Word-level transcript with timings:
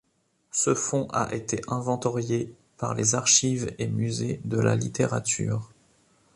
Ce 0.49 0.73
Fonds 0.73 1.07
a 1.13 1.31
été 1.35 1.61
inventorié 1.67 2.51
par 2.79 2.95
les 2.95 3.13
Archives 3.13 3.71
et 3.77 3.85
Musée 3.85 4.41
de 4.45 4.59
la 4.59 4.75
Littérature. 4.75 5.69